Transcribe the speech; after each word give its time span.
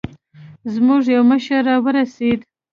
زموږ 0.73 1.01
يو 1.15 1.21
مشر 1.31 1.61
راورسېد. 1.67 2.39